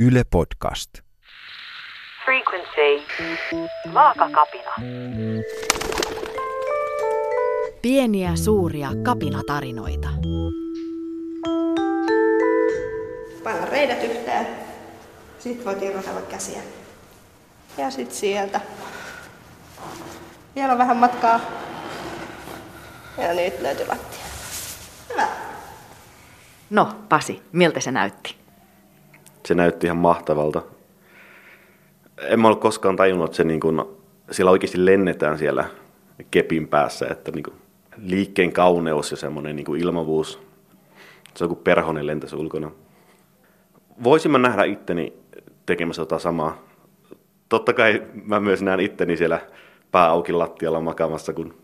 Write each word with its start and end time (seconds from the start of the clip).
Yle 0.00 0.24
Podcast. 0.30 0.90
Frequency. 2.24 3.04
Vaakakapina. 3.94 4.70
Pieniä 7.82 8.36
suuria 8.36 8.90
kapinatarinoita. 9.02 10.08
Paina 13.44 13.64
reidet 13.66 14.04
yhteen. 14.04 14.46
Sitten 15.38 15.64
voit 15.64 15.82
irrotella 15.82 16.20
käsiä. 16.20 16.60
Ja 17.78 17.90
sitten 17.90 18.16
sieltä. 18.16 18.60
Vielä 20.54 20.72
on 20.72 20.78
vähän 20.78 20.96
matkaa. 20.96 21.40
Ja 23.18 23.34
nyt 23.34 23.60
löytyy 23.60 23.86
lattia. 23.86 24.24
Hyvä. 25.10 25.28
No, 26.70 26.94
Pasi, 27.08 27.42
miltä 27.52 27.80
se 27.80 27.90
näytti? 27.90 28.37
Se 29.48 29.54
näytti 29.54 29.86
ihan 29.86 29.96
mahtavalta. 29.96 30.62
En 32.18 32.40
mä 32.40 32.48
ole 32.48 32.56
koskaan 32.56 32.96
tajunnut, 32.96 33.24
että 33.24 33.36
se 33.36 33.44
niin 33.44 33.60
kuin, 33.60 33.82
siellä 34.30 34.50
oikeasti 34.50 34.86
lennetään 34.86 35.38
siellä 35.38 35.64
kepin 36.30 36.68
päässä, 36.68 37.06
että 37.10 37.30
niin 37.30 37.42
kuin, 37.42 37.54
liikkeen 38.02 38.52
kauneus 38.52 39.10
ja 39.10 39.16
semmoinen 39.16 39.56
niin 39.56 39.66
kuin 39.66 39.80
ilmavuus, 39.80 40.40
se 41.34 41.44
on 41.44 41.48
kuin 41.48 41.60
perhonen 41.64 42.06
lentäisi 42.06 42.36
ulkona. 42.36 42.70
Voisin 44.04 44.30
mä 44.30 44.38
nähdä 44.38 44.64
itteni 44.64 45.12
tekemässä 45.66 46.02
tota 46.02 46.18
samaa. 46.18 46.62
Totta 47.48 47.72
kai 47.72 48.02
mä 48.24 48.40
myös 48.40 48.62
näen 48.62 48.80
itteni 48.80 49.16
siellä 49.16 49.40
pää 49.92 50.08
auki 50.08 50.32
lattialla 50.32 50.80
makaamassa, 50.80 51.32
kun 51.32 51.54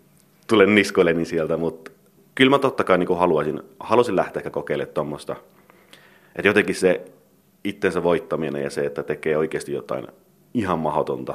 tulen 0.46 0.74
niskoilleni 0.74 1.24
sieltä, 1.24 1.56
mutta 1.56 1.90
kyllä 2.34 2.50
mä 2.50 2.58
totta 2.58 2.84
kai 2.84 2.98
niin 2.98 3.06
kuin 3.06 3.18
haluaisin, 3.18 3.62
haluaisin 3.80 4.16
lähteä 4.16 4.40
ehkä 4.40 4.50
kokeilemaan 4.50 4.94
tuommoista. 4.94 5.36
Että 6.36 6.48
jotenkin 6.48 6.74
se 6.74 7.13
itsensä 7.64 8.02
voittaminen 8.02 8.62
ja 8.62 8.70
se, 8.70 8.86
että 8.86 9.02
tekee 9.02 9.36
oikeasti 9.36 9.72
jotain 9.72 10.06
ihan 10.54 10.78
mahdotonta. 10.78 11.34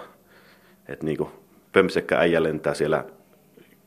Että 0.87 1.05
niin 1.05 1.17
kuin 1.17 1.29
pömsekkä 1.71 2.19
äijä 2.19 2.43
lentää 2.43 2.73
siellä 2.73 3.05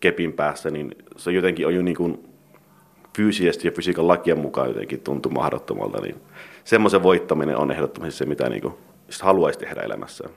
kepin 0.01 0.33
päässä, 0.33 0.71
niin 0.71 0.95
se 1.17 1.33
jotenkin 1.33 1.67
on 1.67 1.75
jo 1.75 1.83
niin 1.83 1.97
kuin 1.97 2.29
fyysisesti 3.17 3.69
ja 3.69 3.73
fysiikan 3.73 4.09
lakien 4.09 4.39
mukaan 4.39 4.69
jotenkin 4.69 5.01
tuntuu 5.01 5.33
mahdottomalta. 5.33 6.01
Niin 6.01 6.17
semmoisen 6.65 7.03
voittaminen 7.03 7.57
on 7.57 7.71
ehdottomasti 7.71 8.19
se, 8.19 8.27
mitä 8.27 8.49
niin 8.49 8.63
kuin 8.63 8.75
haluaisi 9.21 9.59
tehdä 9.59 9.81
elämässään. 9.81 10.31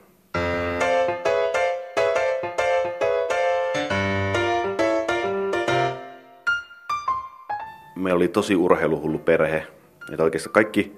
meillä 8.06 8.16
oli 8.16 8.28
tosi 8.28 8.56
urheiluhullu 8.56 9.18
perhe. 9.18 9.66
Että 10.12 10.24
oikeastaan 10.24 10.52
kaikki, 10.52 10.96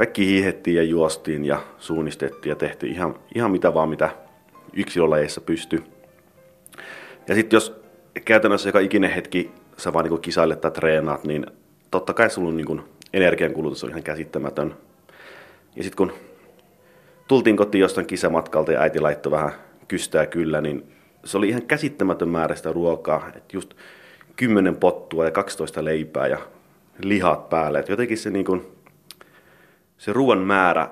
kaikki 0.00 0.26
hiihettiin 0.26 0.76
ja 0.76 0.82
juostiin 0.82 1.44
ja 1.44 1.62
suunnistettiin 1.78 2.50
ja 2.50 2.56
tehtiin 2.56 2.92
ihan, 2.92 3.14
ihan 3.34 3.50
mitä 3.50 3.74
vaan 3.74 3.88
mitä 3.88 4.10
yksilölajeissa 4.72 5.40
pystyi. 5.40 5.78
Ja 7.28 7.34
sitten 7.34 7.56
jos 7.56 7.80
käytännössä 8.24 8.68
joka 8.68 8.78
ikinen 8.78 9.10
hetki 9.10 9.50
sä 9.76 9.92
vaan 9.92 10.04
niin 10.04 10.20
kisailet 10.20 10.60
tai 10.60 10.70
treenaat, 10.70 11.24
niin 11.24 11.46
totta 11.90 12.12
kai 12.12 12.30
sulla 12.30 12.52
niin 12.52 12.82
energiankulutus 13.12 13.84
on 13.84 13.90
ihan 13.90 14.02
käsittämätön. 14.02 14.74
Ja 15.76 15.82
sitten 15.82 15.96
kun 15.96 16.12
tultiin 17.28 17.56
kotiin 17.56 17.82
jostain 17.82 18.06
kisamatkalta 18.06 18.72
ja 18.72 18.80
äiti 18.80 19.00
laittoi 19.00 19.32
vähän 19.32 19.52
kystää 19.88 20.26
kyllä, 20.26 20.60
niin 20.60 20.92
se 21.24 21.38
oli 21.38 21.48
ihan 21.48 21.62
käsittämätön 21.62 22.28
määrä 22.28 22.54
sitä 22.54 22.72
ruokaa. 22.72 23.28
Että 23.36 23.56
just 23.56 23.74
10 24.36 24.76
pottua 24.76 25.24
ja 25.24 25.30
12 25.30 25.84
leipää 25.84 26.26
ja 26.26 26.38
lihat 27.02 27.48
päälle. 27.48 27.78
Et 27.78 27.88
jotenkin 27.88 28.18
se, 28.18 28.30
niin 28.30 28.79
se 30.00 30.12
ruoan 30.12 30.38
määrä 30.38 30.88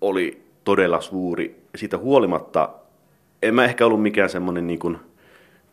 oli 0.00 0.42
todella 0.64 1.00
suuri. 1.00 1.62
Siitä 1.76 1.98
huolimatta 1.98 2.68
en 3.42 3.54
mä 3.54 3.64
ehkä 3.64 3.86
ollut 3.86 4.02
mikään 4.02 4.30
semmoinen 4.30 4.66
niin 4.66 4.78
kun, 4.78 4.98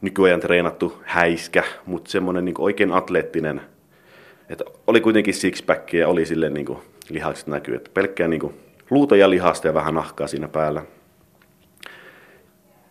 nykyajan 0.02 0.40
treenattu 0.40 0.98
häiskä, 1.04 1.64
mutta 1.86 2.11
semmoinen 2.11 2.45
niin 2.45 2.55
oikein 2.58 2.92
atleettinen. 2.92 3.61
Et 4.49 4.61
oli 4.88 5.02
kuitenkin 5.02 5.33
sixpack 5.33 5.94
ja 5.94 6.08
oli 6.08 6.26
sille 6.26 6.49
niin 6.49 6.77
lihakset 7.10 7.48
näkyy. 7.48 7.76
Että 7.76 7.92
pelkkää 7.94 8.27
niin 8.27 8.39
kun, 8.39 8.54
luuta 8.89 9.16
ja 9.16 9.30
lihasta 9.30 9.67
ja 9.67 9.73
vähän 9.73 9.93
nahkaa 9.93 10.28
siinä 10.28 10.48
päällä. 10.48 10.86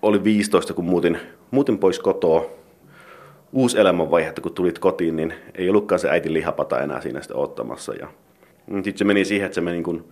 Oli 0.02 0.25
15, 0.25 0.75
kun 0.75 0.84
muutin, 0.84 1.19
muutin 1.50 1.78
pois 1.78 1.98
kotoa 1.98 2.50
uusi 3.52 3.81
elämänvaihe, 3.81 4.28
että 4.28 4.41
kun 4.41 4.54
tulit 4.54 4.78
kotiin, 4.78 5.16
niin 5.16 5.34
ei 5.54 5.70
ollutkaan 5.70 5.98
se 5.98 6.10
äitin 6.10 6.34
lihapata 6.34 6.81
enää 6.81 7.00
siinä 7.00 7.22
sitä 7.22 7.34
ottamassa. 7.34 7.94
Ja 7.94 8.08
sitten 8.75 8.98
se 8.98 9.04
meni 9.04 9.25
siihen, 9.25 9.47
että 9.47 9.54
se 9.54 9.60
meni 9.60 9.82
kun 9.82 10.08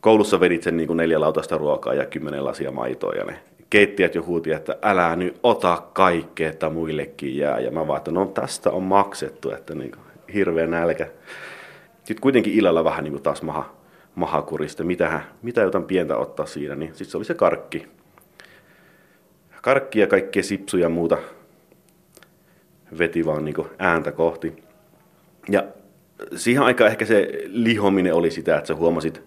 koulussa 0.00 0.40
vedit 0.40 0.62
sen 0.62 0.76
niin 0.76 0.86
kuin 0.86 0.96
neljä 0.96 1.20
lautasta 1.20 1.58
ruokaa 1.58 1.94
ja 1.94 2.06
kymmenen 2.06 2.44
lasia 2.44 2.70
maitoa 2.70 3.12
ja 3.12 3.24
ne 3.24 3.40
keittijät 3.70 4.14
jo 4.14 4.22
huuti, 4.22 4.52
että 4.52 4.76
älä 4.82 5.16
nyt 5.16 5.38
ota 5.42 5.82
kaikkea, 5.92 6.50
että 6.50 6.70
muillekin 6.70 7.36
jää. 7.36 7.58
Ja 7.58 7.70
mä 7.70 7.86
vaan, 7.86 7.98
että 7.98 8.10
no 8.10 8.26
tästä 8.26 8.70
on 8.70 8.82
maksettu, 8.82 9.50
että 9.50 9.74
niin 9.74 9.90
kuin, 9.90 10.02
hirveä 10.34 10.66
nälkä. 10.66 11.06
Sitten 11.96 12.20
kuitenkin 12.20 12.52
illalla 12.52 12.84
vähän 12.84 13.04
niin 13.04 13.12
kuin 13.12 13.22
taas 13.22 13.42
maha, 13.42 13.70
mahakurista, 14.14 14.84
mitä, 14.84 15.20
mitä 15.42 15.60
jotain 15.60 15.84
pientä 15.84 16.16
ottaa 16.16 16.46
siinä, 16.46 16.74
niin 16.74 16.88
sitten 16.88 17.06
se 17.10 17.16
oli 17.16 17.24
se 17.24 17.34
karkki. 17.34 17.86
Karkki 19.62 20.00
ja 20.00 20.06
kaikkea 20.06 20.42
sipsuja 20.42 20.82
ja 20.82 20.88
muuta 20.88 21.18
veti 22.98 23.26
vaan 23.26 23.44
niin 23.44 23.54
ääntä 23.78 24.12
kohti. 24.12 24.62
Ja 25.48 25.64
siihen 26.36 26.62
aikaan 26.62 26.90
ehkä 26.90 27.04
se 27.04 27.28
lihominen 27.46 28.14
oli 28.14 28.30
sitä, 28.30 28.56
että 28.56 28.68
sä 28.68 28.74
huomasit, 28.74 29.22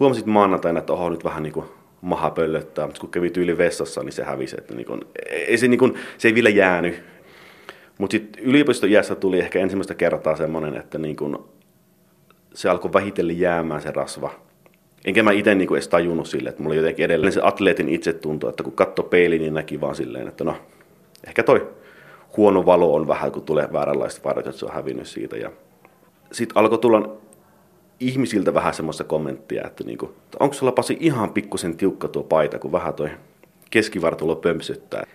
huomasit 0.00 0.26
maanantaina, 0.26 0.78
että 0.78 0.92
oho 0.92 1.10
nyt 1.10 1.24
vähän 1.24 1.42
niin 1.42 1.52
kuin 1.52 1.66
maha 2.00 2.30
pöllöttää, 2.30 2.86
mutta 2.86 3.00
kun 3.00 3.10
kävi 3.10 3.30
tyyli 3.30 3.58
vessassa, 3.58 4.02
niin 4.02 4.12
se 4.12 4.24
hävisi. 4.24 4.56
Että 4.58 4.74
niin 4.74 4.86
kuin, 4.86 5.00
ei 5.30 5.58
se, 5.58 5.68
niin 5.68 5.78
kuin, 5.78 5.94
se 6.18 6.28
ei 6.28 6.34
vielä 6.34 6.48
jäänyt. 6.48 7.02
Mutta 7.98 8.12
sitten 8.12 8.44
yliopiston 8.44 8.90
iässä 8.90 9.14
tuli 9.14 9.38
ehkä 9.38 9.58
ensimmäistä 9.58 9.94
kertaa 9.94 10.36
semmoinen, 10.36 10.76
että 10.76 10.98
niin 10.98 11.16
kuin, 11.16 11.36
se 12.54 12.68
alkoi 12.68 12.92
vähitellen 12.92 13.40
jäämään 13.40 13.82
se 13.82 13.90
rasva. 13.90 14.30
Enkä 15.04 15.22
mä 15.22 15.32
itse 15.32 15.54
niin 15.54 15.72
edes 15.72 15.88
tajunnut 15.88 16.26
sille, 16.26 16.48
että 16.48 16.62
mulla 16.62 16.72
oli 16.72 16.78
jotenkin 16.78 17.04
edelleen 17.04 17.32
se 17.32 17.40
atleetin 17.42 17.88
itsetunto, 17.88 18.48
että 18.48 18.62
kun 18.62 18.72
katso 18.72 19.02
peiliin, 19.02 19.42
niin 19.42 19.54
näki 19.54 19.80
vaan 19.80 19.94
silleen, 19.94 20.28
että 20.28 20.44
no, 20.44 20.56
ehkä 21.26 21.42
toi 21.42 21.68
huono 22.36 22.66
valo 22.66 22.94
on 22.94 23.08
vähän, 23.08 23.32
kun 23.32 23.42
tulee 23.42 23.68
vääränlaiset 23.72 24.24
varjot, 24.24 24.46
että 24.46 24.58
se 24.58 24.66
on 24.66 24.74
hävinnyt 24.74 25.06
siitä. 25.06 25.36
Ja 25.36 25.50
sitten 26.32 26.56
alkoi 26.56 26.78
tulla 26.78 27.16
ihmisiltä 28.00 28.54
vähän 28.54 28.74
semmoista 28.74 29.04
kommenttia, 29.04 29.66
että 29.66 29.84
niinku, 29.84 30.14
onko 30.40 30.54
sulla 30.54 30.72
Pasi 30.72 30.96
ihan 31.00 31.32
pikkusen 31.32 31.76
tiukka 31.76 32.08
tuo 32.08 32.22
paita, 32.22 32.58
kun 32.58 32.72
vähän 32.72 32.94
toi 32.94 33.10
keskivartalo 33.70 34.36
pömpsyttää. 34.36 35.06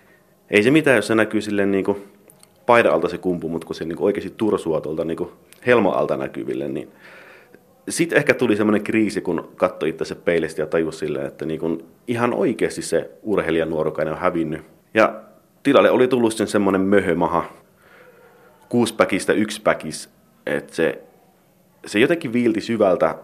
Ei 0.50 0.62
se 0.62 0.70
mitään, 0.70 0.96
jos 0.96 1.06
se 1.06 1.14
näkyy 1.14 1.40
silleen 1.40 1.70
niinku 1.70 1.98
paidan 2.66 2.92
alta 2.92 3.08
se 3.08 3.18
kumpu, 3.18 3.48
mutta 3.48 3.66
kun 3.66 3.76
se 3.76 3.84
niinku 3.84 4.04
oikeasti 4.04 4.34
tursua 4.36 4.80
tuolta 4.80 5.04
niinku 5.04 5.32
helma 5.66 5.90
alta 5.90 6.16
näkyville, 6.16 6.68
niin 6.68 6.88
sitten 7.88 8.18
ehkä 8.18 8.34
tuli 8.34 8.56
semmoinen 8.56 8.84
kriisi, 8.84 9.20
kun 9.20 9.48
katsoi 9.56 9.88
itse 9.88 10.04
se 10.04 10.14
peilistä 10.14 10.62
ja 10.62 10.66
tajusi 10.66 10.98
silleen, 10.98 11.26
että 11.26 11.46
niinku 11.46 11.82
ihan 12.06 12.34
oikeasti 12.34 12.82
se 12.82 13.10
urheilijanuorukainen 13.22 14.14
on 14.14 14.20
hävinnyt. 14.20 14.62
Ja 14.94 15.20
tilalle 15.62 15.90
oli 15.90 16.08
tullut 16.08 16.34
sen 16.34 16.46
semmoinen 16.46 16.80
möhömaha, 16.80 17.44
kuuspäkistä 18.68 19.32
yksipäkis, 19.32 20.10
että 20.46 20.74
se, 20.74 21.02
se 21.86 21.98
jotenkin 21.98 22.32
viilti 22.32 22.60
syvältä, 22.60 23.14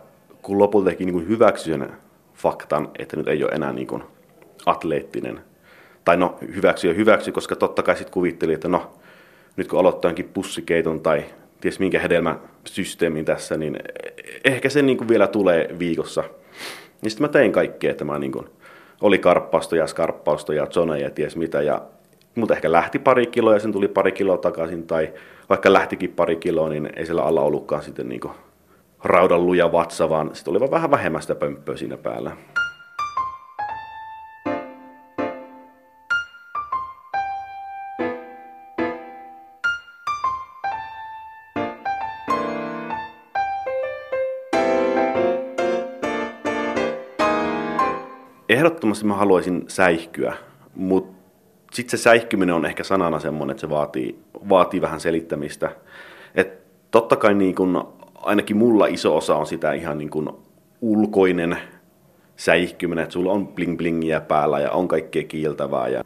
kun 0.43 0.59
lopulta 0.59 0.91
teki 0.91 1.05
niin 1.05 1.29
hyväksyi 1.29 1.73
sen 1.73 1.93
faktan, 2.35 2.91
että 2.99 3.17
nyt 3.17 3.29
ei 3.29 3.45
ole 3.45 3.53
enää 3.53 3.73
niin 3.73 3.87
kuin 3.87 4.03
atleettinen. 4.67 5.41
Tai 6.05 6.17
no, 6.17 6.39
hyväksy 6.55 6.89
ja 6.89 6.95
hyväksy, 6.95 7.33
koska 7.33 7.57
totta 7.57 7.83
kai 7.83 7.97
sitten 7.97 8.13
kuvitteli, 8.13 8.53
että 8.53 8.69
no, 8.69 8.91
nyt 9.57 9.69
kun 9.69 9.81
aloittaa 9.81 10.13
pussikeiton 10.35 11.01
tai 11.01 11.25
ties 11.61 11.79
minkä 11.79 11.99
hedelmäsysteemin 11.99 13.25
tässä, 13.25 13.57
niin 13.57 13.79
ehkä 14.45 14.69
se 14.69 14.83
niin 14.83 14.99
kuin 14.99 15.09
vielä 15.09 15.27
tulee 15.27 15.69
viikossa. 15.79 16.25
Ja 17.03 17.11
sitten 17.11 17.25
mä 17.25 17.33
tein 17.33 17.53
kaikkea, 17.53 17.91
että 17.91 18.05
mä 18.05 18.19
niin 18.19 18.33
kuin, 18.33 18.47
oli 19.01 19.19
karppausta 19.19 19.77
ja 19.77 19.87
skarppausta 19.87 20.55
ja 20.55 20.67
zoneja 20.67 21.05
ja 21.05 21.11
ties 21.11 21.37
mitä, 21.37 21.63
ja 21.63 21.83
mutta 22.35 22.55
ehkä 22.55 22.73
lähti 22.73 22.99
pari 22.99 23.27
kiloa 23.27 23.55
ja 23.55 23.61
sen 23.61 23.73
tuli 23.73 23.89
pari 23.89 24.13
kiloa 24.13 24.37
takaisin, 24.37 24.87
tai 24.87 25.13
vaikka 25.49 25.73
lähtikin 25.73 26.13
pari 26.13 26.37
kiloa, 26.37 26.69
niin 26.69 26.91
ei 26.97 27.07
siellä 27.07 27.23
alla 27.23 27.43
ollutkaan 27.43 27.83
sitten 27.83 28.09
niin 28.09 28.21
raudan 29.05 29.47
luja 29.47 29.73
vatsa, 29.73 30.11
vaan 30.11 30.31
sitten 30.33 30.51
oli 30.51 30.61
vaan 30.61 30.71
vähän 30.71 30.91
vähemmän 30.91 31.23
sitä 31.23 31.35
pömppöä 31.35 31.77
siinä 31.77 31.97
päällä. 31.97 32.37
Ehdottomasti 48.49 49.05
mä 49.05 49.15
haluaisin 49.15 49.65
säihkyä, 49.69 50.37
mutta 50.75 51.19
sitten 51.73 51.99
se 51.99 52.03
säihkyminen 52.03 52.55
on 52.55 52.67
ehkä 52.67 52.85
sanana 52.85 53.19
semmoinen, 53.19 53.51
että 53.51 53.61
se 53.61 53.71
vaatii, 53.71 54.19
vaatii 54.49 54.81
vähän 54.81 55.01
selittämistä. 55.01 55.71
Et 56.35 56.59
totta 56.91 57.17
kai 57.17 57.35
niin 57.35 57.55
kun, 57.55 57.89
ainakin 58.15 58.57
mulla 58.57 58.87
iso 58.87 59.17
osa 59.17 59.37
on 59.37 59.47
sitä 59.47 59.73
ihan 59.73 59.99
niin 59.99 60.11
kun 60.11 60.39
ulkoinen 60.81 61.59
säihkyminen, 62.37 63.03
että 63.03 63.13
sulla 63.13 63.33
on 63.33 63.49
bling 63.49 63.79
blingiä 63.79 64.21
päällä 64.21 64.61
ja 64.61 64.71
on 64.71 64.89
kaikkea 64.89 65.25
kiiltävää 65.25 65.89
ja 65.89 66.05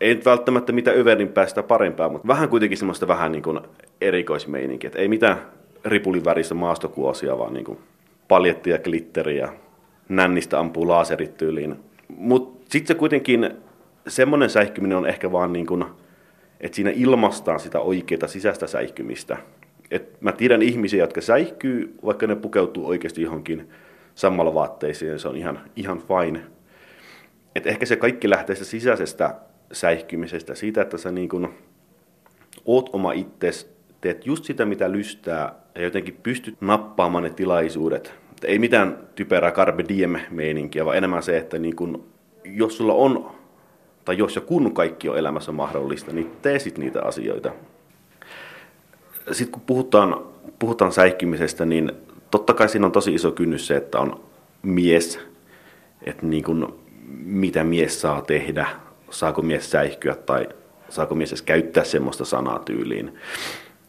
ei 0.00 0.14
nyt 0.14 0.24
välttämättä 0.24 0.72
mitä 0.72 0.90
överin 0.90 1.28
päästä 1.28 1.62
parempaa, 1.62 2.08
mutta 2.08 2.28
vähän 2.28 2.48
kuitenkin 2.48 2.78
semmoista 2.78 3.08
vähän 3.08 3.32
niin 3.32 3.42
kuin 3.42 3.60
erikoismeininkiä, 4.00 4.88
että 4.88 4.98
ei 4.98 5.08
mitään 5.08 5.36
ripulin 5.84 6.24
väristä 6.24 6.54
maastokuosia, 6.54 7.38
vaan 7.38 7.54
niin 7.54 7.64
kuin 7.64 7.78
paljettia 8.28 8.78
glitteriä, 8.78 9.48
nännistä 10.08 10.60
ampuu 10.60 10.88
laaserit 10.88 11.36
tyyliin. 11.36 11.76
Mutta 12.16 12.64
sitten 12.68 12.94
se 12.94 12.98
kuitenkin, 12.98 13.50
semmoinen 14.08 14.50
säihkyminen 14.50 14.98
on 14.98 15.06
ehkä 15.06 15.32
vaan 15.32 15.52
niin 15.52 15.66
kuin, 15.66 15.84
että 16.60 16.76
siinä 16.76 16.90
ilmastaan 16.90 17.60
sitä 17.60 17.80
oikeaa 17.80 18.28
sisäistä 18.28 18.66
säihkymistä. 18.66 19.36
Et 19.90 20.20
mä 20.20 20.32
tiedän 20.32 20.62
ihmisiä, 20.62 21.02
jotka 21.02 21.20
säihkyy, 21.20 21.94
vaikka 22.04 22.26
ne 22.26 22.36
pukeutuu 22.36 22.86
oikeasti 22.86 23.22
johonkin 23.22 23.70
samalla 24.14 24.54
vaatteisiin, 24.54 25.18
se 25.18 25.28
on 25.28 25.36
ihan, 25.36 25.60
ihan 25.76 26.02
fine. 26.02 26.40
Et 27.54 27.66
ehkä 27.66 27.86
se 27.86 27.96
kaikki 27.96 28.30
lähtee 28.30 28.56
sitä 28.56 28.70
sisäisestä 28.70 29.34
säihkymisestä, 29.72 30.54
siitä, 30.54 30.82
että 30.82 30.98
sä 30.98 31.10
niin 31.10 31.28
kun 31.28 31.54
oot 32.64 32.90
oma 32.92 33.12
itses, 33.12 33.76
teet 34.00 34.26
just 34.26 34.44
sitä, 34.44 34.64
mitä 34.64 34.92
lystää, 34.92 35.54
ja 35.74 35.82
jotenkin 35.82 36.18
pystyt 36.22 36.56
nappaamaan 36.60 37.24
ne 37.24 37.30
tilaisuudet. 37.30 38.14
Et 38.36 38.44
ei 38.44 38.58
mitään 38.58 38.98
typerää 39.14 39.50
carpe 39.50 39.84
diem 39.88 40.16
meininkiä, 40.30 40.84
vaan 40.84 40.96
enemmän 40.96 41.22
se, 41.22 41.36
että 41.36 41.58
niin 41.58 41.76
kun, 41.76 42.08
jos 42.44 42.76
sulla 42.76 42.94
on, 42.94 43.35
tai 44.06 44.18
jos 44.18 44.36
ja 44.36 44.40
kun 44.40 44.74
kaikki 44.74 45.08
on 45.08 45.18
elämässä 45.18 45.52
mahdollista, 45.52 46.12
niin 46.12 46.30
tee 46.42 46.58
sit 46.58 46.78
niitä 46.78 47.02
asioita. 47.02 47.52
Sitten 49.32 49.52
kun 49.52 49.62
puhutaan, 49.66 50.20
puhutaan 50.58 50.92
säihkymisestä, 50.92 51.64
niin 51.64 51.92
totta 52.30 52.54
kai 52.54 52.68
siinä 52.68 52.86
on 52.86 52.92
tosi 52.92 53.14
iso 53.14 53.30
kynnys 53.30 53.66
se, 53.66 53.76
että 53.76 53.98
on 53.98 54.20
mies, 54.62 55.20
että 56.02 56.26
niin 56.26 56.44
kun, 56.44 56.78
mitä 57.24 57.64
mies 57.64 58.00
saa 58.00 58.22
tehdä, 58.22 58.66
saako 59.10 59.42
mies 59.42 59.70
säihkyä 59.70 60.14
tai 60.14 60.48
saako 60.88 61.14
mies 61.14 61.30
edes 61.30 61.42
käyttää 61.42 61.84
semmoista 61.84 62.24
sanaa 62.24 62.58
tyyliin. 62.58 63.18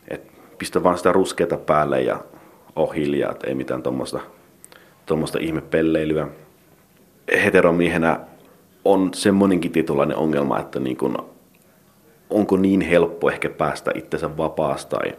Et 0.07 0.21
pistä 0.57 0.83
vaan 0.83 0.97
sitä 0.97 1.11
ruskeata 1.11 1.57
päälle 1.57 2.01
ja 2.01 2.23
on 2.75 2.93
hiljaa, 2.93 3.31
että 3.31 3.47
ei 3.47 3.55
mitään 3.55 3.83
tuommoista 5.05 5.39
ihmepelleilyä. 5.39 6.27
Heteromiehenä 7.43 8.19
on 8.87 9.13
semmoinenkin 9.13 9.71
tietynlainen 9.71 10.17
ongelma, 10.17 10.59
että 10.59 10.79
niin 10.79 10.97
kun, 10.97 11.17
onko 12.29 12.57
niin 12.57 12.81
helppo 12.81 13.29
ehkä 13.29 13.49
päästä 13.49 13.91
itsensä 13.95 14.37
vapaasta 14.37 14.97
tai 14.97 15.13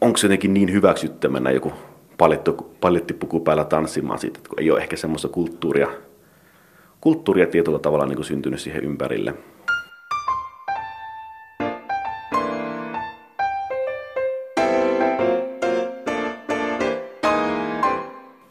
onko 0.00 0.16
se 0.16 0.26
jotenkin 0.26 0.54
niin 0.54 0.72
hyväksyttämänä 0.72 1.50
joku 1.50 1.72
palettipuku 2.80 3.40
päällä 3.40 3.64
tanssimaan 3.64 4.18
siitä, 4.18 4.38
että 4.38 4.48
kun 4.48 4.60
ei 4.60 4.70
ole 4.70 4.80
ehkä 4.80 4.96
semmoista 4.96 5.28
kulttuuria, 5.28 5.88
kulttuuria 7.00 7.46
tietyllä 7.46 7.78
tavalla 7.78 8.06
niin 8.06 8.16
kuin 8.16 8.26
syntynyt 8.26 8.60
siihen 8.60 8.84
ympärille. 8.84 9.34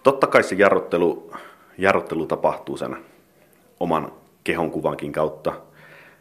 Totta 0.04 0.28
kai 0.28 0.44
se 0.44 0.56
jarruttelu, 0.56 1.31
jarruttelu 1.77 2.25
tapahtuu 2.25 2.77
sen 2.77 2.98
oman 3.80 4.12
kehon 4.44 4.72
kuvankin 4.72 5.12
kautta. 5.12 5.54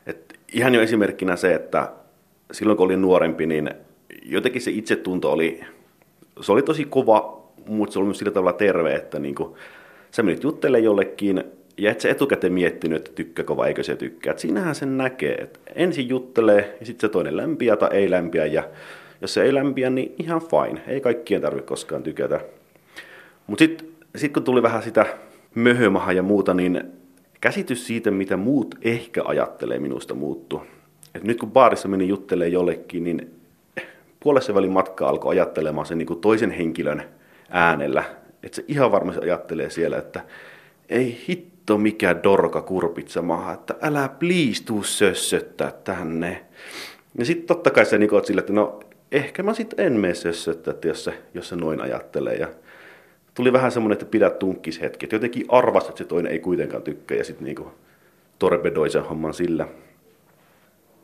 Et 0.07 0.39
ihan 0.53 0.75
jo 0.75 0.81
esimerkkinä 0.81 1.37
se, 1.37 1.55
että 1.55 1.93
silloin 2.53 2.77
kun 2.77 2.85
olin 2.85 3.03
nuorempi, 3.03 3.47
niin 3.47 3.71
jotenkin 4.23 4.63
se 4.63 4.71
itsetunto 4.71 5.33
oli, 5.33 5.61
se 6.41 6.53
oli 6.53 6.63
tosi 6.63 6.85
kova, 6.85 7.45
mutta 7.67 7.93
se 7.93 7.99
oli 7.99 8.07
myös 8.07 8.19
sillä 8.19 8.33
tavalla 8.33 8.53
terve, 8.53 8.95
että 8.95 9.19
niin 9.19 9.35
kuin, 9.35 9.55
sä 10.11 10.23
menit 10.23 10.43
juttelemaan 10.43 10.85
jollekin, 10.85 11.45
ja 11.77 11.91
et 11.91 12.01
sä 12.01 12.09
etukäteen 12.09 12.53
miettinyt, 12.53 12.99
että 12.99 13.11
tykkääkö 13.15 13.57
vai 13.57 13.69
eikö 13.69 13.83
se 13.83 13.97
tykkää. 13.97 14.31
Et 14.31 14.39
siinähän 14.39 14.75
sen 14.75 14.99
näkee, 14.99 15.35
että 15.35 15.59
ensin 15.75 16.09
juttelee 16.09 16.77
ja 16.81 16.87
sitten 16.87 17.09
se 17.09 17.13
toinen 17.13 17.37
lämpiä 17.37 17.77
tai 17.77 17.89
ei 17.93 18.11
lämpiä. 18.11 18.47
Ja 18.47 18.69
jos 19.21 19.35
se 19.35 19.43
ei 19.43 19.55
lämpiä, 19.55 19.91
niin 19.91 20.15
ihan 20.19 20.41
fine. 20.41 20.81
Ei 20.87 21.01
kaikkien 21.01 21.43
tarvitse 21.43 21.67
koskaan 21.67 22.03
tykätä. 22.03 22.41
Mutta 23.47 23.65
sitten 23.65 23.89
sit 24.17 24.33
kun 24.33 24.45
tuli 24.45 24.63
vähän 24.63 24.83
sitä 24.83 25.07
möhömaha 25.55 26.13
ja 26.13 26.23
muuta, 26.23 26.55
niin 26.55 26.83
käsitys 27.41 27.87
siitä, 27.87 28.11
mitä 28.11 28.37
muut 28.37 28.75
ehkä 28.83 29.23
ajattelee 29.25 29.79
minusta 29.79 30.15
muuttu. 30.15 30.63
Et 31.15 31.25
nyt 31.25 31.39
kun 31.39 31.51
baarissa 31.51 31.89
meni 31.89 32.09
juttelee 32.09 32.49
jollekin, 32.49 33.05
niin 33.05 33.35
puolessa 34.21 34.55
välin 34.55 34.73
matka 34.73 35.09
alkoi 35.09 35.35
ajattelemaan 35.35 35.87
sen 35.87 35.99
niin 35.99 36.07
kuin 36.07 36.21
toisen 36.21 36.51
henkilön 36.51 37.03
äänellä. 37.49 38.05
Että 38.43 38.57
se 38.57 38.65
ihan 38.69 38.93
varmasti 38.93 39.21
ajattelee 39.21 39.71
siellä, 39.71 39.99
että 39.99 40.21
ei 40.89 41.25
hitto 41.29 41.79
mikä 41.79 42.23
dorka 42.23 42.63
kurpitsa 42.63 43.23
maha, 43.23 43.53
että 43.53 43.75
älä 43.83 44.09
please 44.09 44.65
tuu 44.65 44.83
sössöttää 44.83 45.73
tänne. 45.85 46.45
Ja 47.19 47.25
sitten 47.25 47.47
totta 47.47 47.71
kai 47.71 47.87
se 47.87 47.99
niin 47.99 48.11
sille, 48.25 48.41
että 48.41 48.53
no 48.53 48.81
ehkä 49.13 49.43
mä 49.43 49.55
sitten 49.55 49.87
en 49.87 49.93
mene 49.93 50.15
sössöttää, 50.15 50.75
jos 50.85 51.05
se, 51.05 51.15
jos 51.35 51.49
se 51.49 51.57
noin 51.57 51.81
ajattelee. 51.81 52.35
Ja 52.35 52.49
tuli 53.35 53.53
vähän 53.53 53.73
semmoinen, 53.73 53.95
että 53.95 54.07
pidä 54.07 54.31
tunkkis 54.31 54.81
hetki. 54.81 55.07
Että 55.07 55.17
jotenkin 55.17 55.47
arvasi, 55.49 55.89
että 55.89 55.99
se 55.99 56.05
toinen 56.05 56.33
ei 56.33 56.39
kuitenkaan 56.39 56.83
tykkää 56.83 57.19
ja 57.19 57.25
sitten 57.25 57.45
niin 57.45 57.67
torpedoi 58.39 58.91
sen 58.91 59.05
homman 59.05 59.35
sillä. 59.35 59.69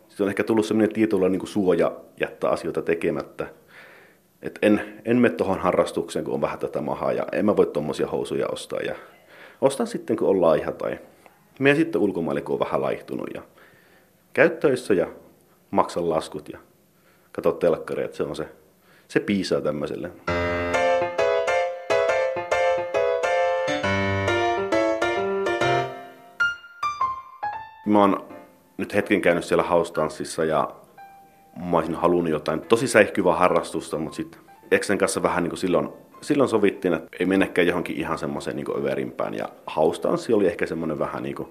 Sitten 0.08 0.24
on 0.24 0.28
ehkä 0.28 0.44
tullut 0.44 0.66
semmoinen 0.66 0.94
tietyllä 0.94 1.28
niin 1.28 1.46
suoja 1.46 1.92
jättää 2.20 2.50
asioita 2.50 2.82
tekemättä. 2.82 3.46
Et 4.42 4.58
en, 4.62 5.00
en 5.04 5.16
mene 5.16 5.34
tuohon 5.34 5.58
harrastukseen, 5.58 6.24
kun 6.24 6.34
on 6.34 6.40
vähän 6.40 6.58
tätä 6.58 6.80
mahaa 6.80 7.12
ja 7.12 7.26
en 7.32 7.44
mä 7.44 7.56
voi 7.56 7.66
tuommoisia 7.66 8.06
housuja 8.06 8.48
ostaa. 8.48 8.80
Ja 8.80 8.94
ostan 9.60 9.86
sitten, 9.86 10.16
kun 10.16 10.28
on 10.28 10.40
laiha 10.40 10.72
tai 10.72 10.98
menen 11.58 11.76
sitten 11.76 12.00
ulkomaille, 12.00 12.40
kun 12.40 12.52
on 12.52 12.60
vähän 12.60 12.82
laihtunut 12.82 13.28
ja 13.34 13.42
käy 14.32 14.50
töissä 14.50 14.94
ja 14.94 15.06
maksan 15.70 16.10
laskut 16.10 16.48
ja 16.48 16.58
katso 17.32 17.52
telkkaria, 17.52 18.04
että 18.04 18.16
se 18.16 18.22
on 18.22 18.36
se, 18.36 18.48
se 19.08 19.20
piisaa 19.20 19.60
tämmöiselle. 19.60 20.10
Mä 27.90 28.00
oon 28.00 28.28
nyt 28.76 28.94
hetken 28.94 29.20
käynyt 29.20 29.44
siellä 29.44 29.62
haustanssissa 29.62 30.44
ja 30.44 30.70
mä 31.70 31.76
olisin 31.76 31.94
halunnut 31.94 32.30
jotain 32.30 32.60
tosi 32.60 32.88
säihkyvää 32.88 33.34
harrastusta, 33.34 33.98
mutta 33.98 34.16
sitten 34.16 34.40
Eksen 34.70 34.98
kanssa 34.98 35.22
vähän 35.22 35.42
niin 35.42 35.50
kuin 35.50 35.58
silloin, 35.58 35.88
silloin 36.20 36.48
sovittiin, 36.48 36.94
että 36.94 37.16
ei 37.20 37.26
mennäkään 37.26 37.66
johonkin 37.66 37.96
ihan 37.96 38.18
semmoiseen 38.18 38.56
niin 38.56 38.78
överimpään. 38.78 39.34
Ja 39.34 39.48
haustanssi 39.66 40.32
oli 40.32 40.46
ehkä 40.46 40.66
semmoinen 40.66 40.98
vähän 40.98 41.22
niin 41.22 41.34
kuin 41.34 41.48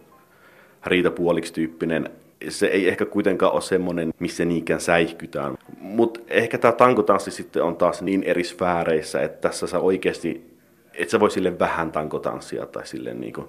riitapuoliksi 0.85 1.53
tyyppinen. 1.53 2.09
Se 2.49 2.67
ei 2.67 2.87
ehkä 2.89 3.05
kuitenkaan 3.05 3.53
ole 3.53 3.61
semmoinen, 3.61 4.13
missä 4.19 4.45
niinkään 4.45 4.81
säihkytään. 4.81 5.57
Mutta 5.79 6.19
ehkä 6.27 6.57
tämä 6.57 6.71
tankotanssi 6.71 7.31
sitten 7.31 7.63
on 7.63 7.75
taas 7.75 8.01
niin 8.01 8.23
eri 8.23 8.43
sfääreissä, 8.43 9.21
että 9.21 9.49
tässä 9.49 9.67
sä 9.67 9.79
oikeasti, 9.79 10.57
et 10.93 11.09
sä 11.09 11.19
voi 11.19 11.31
sille 11.31 11.59
vähän 11.59 11.91
tankotanssia 11.91 12.65
tai 12.65 12.87
silleen 12.87 13.19
niin 13.19 13.33
kuin, 13.33 13.47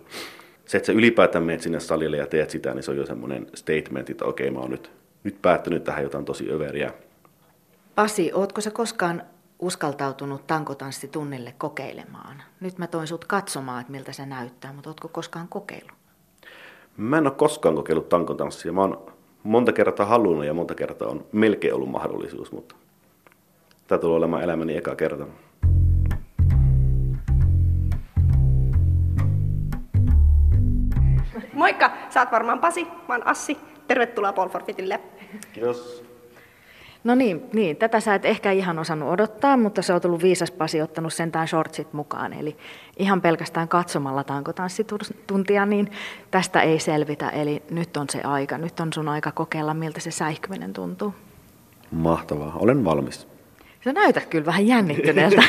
se, 0.70 0.76
että 0.76 0.86
sä 0.86 0.92
ylipäätään 0.92 1.44
menet 1.44 1.60
sinne 1.60 1.80
salille 1.80 2.16
ja 2.16 2.26
teet 2.26 2.50
sitä, 2.50 2.74
niin 2.74 2.82
se 2.82 2.90
on 2.90 2.96
jo 2.96 3.06
semmoinen 3.06 3.46
statement, 3.54 4.10
että 4.10 4.24
okei, 4.24 4.50
mä 4.50 4.58
oon 4.58 4.70
nyt, 4.70 4.90
nyt 5.24 5.42
päättänyt 5.42 5.84
tähän 5.84 6.02
jotain 6.02 6.24
tosi 6.24 6.52
överiä. 6.52 6.92
Pasi, 7.94 8.32
ootko 8.34 8.60
sä 8.60 8.70
koskaan 8.70 9.22
uskaltautunut 9.58 10.46
tankotanssitunnille 10.46 11.54
kokeilemaan? 11.58 12.42
Nyt 12.60 12.78
mä 12.78 12.86
toin 12.86 13.06
sut 13.06 13.24
katsomaan, 13.24 13.80
että 13.80 13.92
miltä 13.92 14.12
se 14.12 14.26
näyttää, 14.26 14.72
mutta 14.72 14.90
ootko 14.90 15.08
koskaan 15.08 15.48
kokeillut? 15.48 15.92
Mä 16.96 17.18
en 17.18 17.26
ole 17.26 17.34
koskaan 17.36 17.74
kokeillut 17.74 18.08
tankotanssia. 18.08 18.72
Mä 18.72 18.80
oon 18.80 19.06
monta 19.42 19.72
kertaa 19.72 20.06
halunnut 20.06 20.44
ja 20.44 20.54
monta 20.54 20.74
kertaa 20.74 21.08
on 21.08 21.26
melkein 21.32 21.74
ollut 21.74 21.90
mahdollisuus, 21.90 22.52
mutta 22.52 22.74
tämä 23.86 23.98
tulee 23.98 24.16
olemaan 24.16 24.42
elämäni 24.42 24.76
eka 24.76 24.96
kerta. 24.96 25.26
Moikka, 31.60 31.90
sä 32.10 32.20
oot 32.20 32.32
varmaan 32.32 32.58
Pasi, 32.58 32.84
mä 32.84 33.14
oon 33.14 33.26
Assi. 33.26 33.58
Tervetuloa 33.88 34.32
Polforfitille. 34.32 35.00
Kiitos. 35.52 36.04
No 37.04 37.14
niin, 37.14 37.42
niin, 37.52 37.76
tätä 37.76 38.00
sä 38.00 38.14
et 38.14 38.24
ehkä 38.24 38.50
ihan 38.52 38.78
osannut 38.78 39.08
odottaa, 39.08 39.56
mutta 39.56 39.82
se 39.82 39.92
on 39.92 40.00
tullut 40.00 40.22
viisas 40.22 40.50
Pasi 40.50 40.82
ottanut 40.82 41.12
sentään 41.12 41.48
shortsit 41.48 41.92
mukaan. 41.92 42.32
Eli 42.32 42.56
ihan 42.98 43.20
pelkästään 43.20 43.68
katsomalla 43.68 44.24
tankotanssituntia, 44.24 45.66
niin 45.66 45.90
tästä 46.30 46.62
ei 46.62 46.78
selvitä. 46.78 47.30
Eli 47.30 47.62
nyt 47.70 47.96
on 47.96 48.06
se 48.10 48.20
aika, 48.20 48.58
nyt 48.58 48.80
on 48.80 48.92
sun 48.92 49.08
aika 49.08 49.32
kokeilla, 49.32 49.74
miltä 49.74 50.00
se 50.00 50.10
säihkyminen 50.10 50.72
tuntuu. 50.72 51.14
Mahtavaa, 51.90 52.56
olen 52.58 52.84
valmis. 52.84 53.28
Sä 53.84 53.92
näytät 53.92 54.26
kyllä 54.26 54.46
vähän 54.46 54.66
jännittyneeltä. 54.66 55.42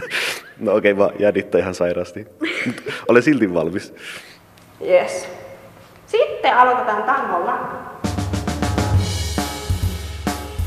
no 0.60 0.74
okei, 0.74 0.92
okay, 0.92 0.96
vaan 0.96 1.20
jännittää 1.20 1.60
ihan 1.60 1.74
sairaasti. 1.74 2.26
olen 3.08 3.22
silti 3.22 3.54
valmis. 3.54 3.94
Yes. 4.80 5.43
Sitten 6.44 6.58
aloitetaan 6.58 7.02
tangolla. 7.02 7.58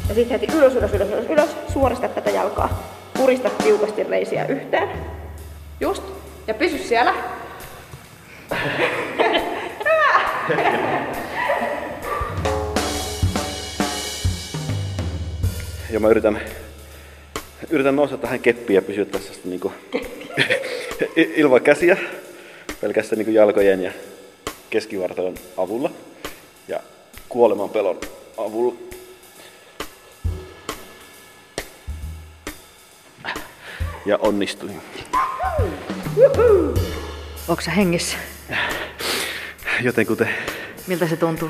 Ja 0.10 0.16
sitten 0.16 0.40
heti 0.40 0.58
ylös, 0.58 0.76
ylös, 0.76 0.94
ylös, 0.94 1.10
ylös, 1.10 1.26
ylös. 1.30 1.56
Suorista 1.74 2.08
tätä 2.08 2.30
jalkaa. 2.30 2.84
Purista 3.18 3.50
tiukasti 3.50 4.04
reisiä 4.04 4.46
yhteen. 4.46 4.90
Just. 5.80 6.04
Ja 6.48 6.54
pysy 6.54 6.78
siellä. 6.78 7.14
Ja 15.90 16.00
mä 16.00 16.10
yritän, 16.10 16.42
yritän 17.70 17.96
nousta 17.96 18.18
tähän 18.18 18.40
keppiin 18.40 18.76
ja 18.76 18.82
pysyä 18.82 19.06
tässä 19.06 19.34
niinku 19.46 19.74
ilman 21.16 21.62
käsiä, 21.62 21.98
pelkästään 22.82 23.18
niinku 23.18 23.32
jalkojen 23.32 23.84
ja 23.84 23.92
keskivartalon 24.70 25.36
avulla 25.58 25.92
ja 26.68 26.80
kuoleman 27.30 27.70
pelon 27.70 28.00
avulla. 28.38 28.76
Ja 34.06 34.18
onnistuin. 34.18 34.82
Onko 37.48 37.62
sä 37.62 37.72
hengissä? 37.72 38.18
Jotenkuten 39.82 40.30
Miltä 40.88 41.08
se 41.08 41.16
tuntuu? 41.18 41.50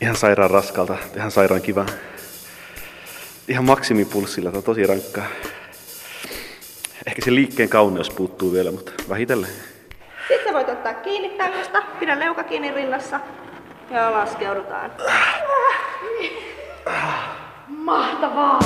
ihan 0.00 0.16
sairaan 0.16 0.50
raskalta, 0.50 0.96
ihan 1.16 1.30
sairaan 1.30 1.62
kiva. 1.62 1.86
Ihan 3.48 3.64
maksimipulssilla, 3.64 4.50
tämä 4.50 4.58
on 4.58 4.64
tosi 4.64 4.86
rankkaa. 4.86 5.26
Ehkä 7.06 7.24
se 7.24 7.34
liikkeen 7.34 7.68
kauneus 7.68 8.10
puuttuu 8.10 8.52
vielä, 8.52 8.70
mutta 8.70 8.92
vähitellen. 9.08 9.50
Voit 10.54 10.68
ottaa 10.68 10.94
kiinni 10.94 11.28
tangosta, 11.28 11.82
pidä 12.00 12.18
leuka 12.18 12.42
kiinni 12.42 12.72
rinnassa 12.74 13.20
ja 13.90 14.12
laskeudutaan. 14.12 14.90
Mahtavaa! 17.68 18.58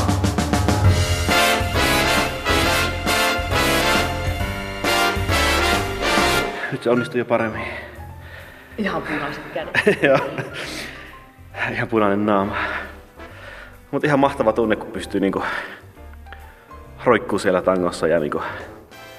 Nyt 6.73 6.83
se 6.83 6.91
onnistui 6.91 7.19
jo 7.19 7.25
paremmin. 7.25 7.63
Ihan 8.79 9.03
punaiset 9.03 9.45
kädet. 9.55 10.03
Joo. 10.03 10.19
ihan 11.73 11.89
punainen 11.89 12.27
naama. 12.27 12.57
Mutta 13.91 14.07
ihan 14.07 14.19
mahtava 14.19 14.53
tunne, 14.53 14.77
kun 14.77 14.93
pystyy 14.93 15.21
niinku 15.21 15.43
roikkuu 17.05 17.39
siellä 17.39 17.63
tangossa 17.63 18.07
ja 18.07 18.21
niinku 18.21 18.43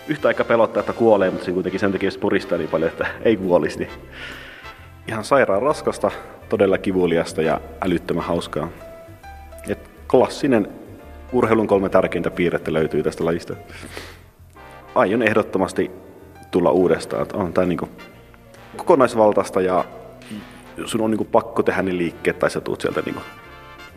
yhtä 0.10 0.28
aikaa 0.28 0.46
pelottaa, 0.46 0.80
että 0.80 0.94
kuolee, 0.94 1.30
mutta 1.30 1.46
se 1.46 1.52
kuitenkin 1.52 1.80
sen 1.80 1.92
takia 1.92 2.10
puristaa 2.20 2.58
niin 2.58 2.70
paljon, 2.70 2.92
että 2.92 3.08
ei 3.22 3.38
kuolisi. 3.38 3.80
Niin 3.80 3.90
ihan 5.08 5.24
sairaan 5.24 5.62
raskasta, 5.62 6.12
todella 6.50 6.78
kivuliasta 6.78 7.42
ja 7.42 7.62
älyttömän 7.82 8.24
hauskaa. 8.24 8.70
Et 9.70 9.90
klassinen 10.12 10.68
urheilun 11.32 11.68
kolme 11.68 11.90
tärkeintä 11.90 12.32
piirrettä 12.32 12.74
löytyy 12.74 13.04
tästä 13.04 13.26
lajista. 13.26 13.56
Aion 14.96 15.24
ehdottomasti 15.24 15.92
tulla 16.52 16.72
uudestaan. 16.72 17.22
että 17.22 17.38
On 17.38 17.54
tää 17.54 17.66
niinku 17.66 17.90
kokonaisvaltaista 18.78 19.62
ja 19.62 19.86
sun 20.86 21.02
on 21.02 21.12
niinku 21.12 21.26
pakko 21.26 21.64
tehdä 21.64 21.82
ne 21.82 21.98
liikkeet 21.98 22.40
tai 22.40 22.50
sä 22.50 22.62
tuut 22.62 22.82
sieltä 22.82 23.02
niinku 23.06 23.22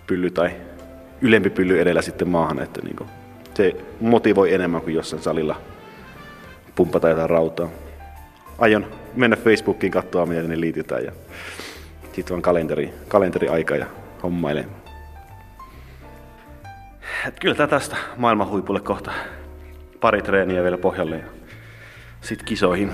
pylly 0.06 0.30
tai 0.30 0.50
ylempi 1.20 1.50
pylly 1.50 1.80
edellä 1.80 2.02
sitten 2.02 2.28
maahan, 2.28 2.62
että 2.62 2.80
niinku 2.82 3.06
se 3.54 3.76
motivoi 4.00 4.54
enemmän 4.54 4.82
kuin 4.82 4.94
jossain 4.94 5.22
salilla 5.22 5.56
pumpata 6.74 7.08
jotain 7.08 7.30
rautaa. 7.30 7.68
Aion 8.58 8.86
mennä 9.14 9.36
Facebookiin 9.36 9.92
katsoa, 9.92 10.26
miten 10.26 10.48
ne 10.48 10.60
liitetään 10.60 11.04
ja 11.04 11.12
sitten 12.12 12.34
on 12.34 12.42
kalenteri, 12.42 12.94
kalenteriaika 13.08 13.76
ja 13.76 13.86
hommailen. 14.22 14.66
Et 17.28 17.40
kyllä 17.40 17.54
tää 17.54 17.66
tästä 17.66 17.96
maailman 18.16 18.48
huipulle 18.48 18.80
kohta. 18.80 19.12
Pari 20.00 20.22
treeniä 20.22 20.62
vielä 20.62 20.78
pohjalle 20.78 21.16
ja 21.16 21.24
sitten 22.20 22.46
kisoihin. 22.46 22.92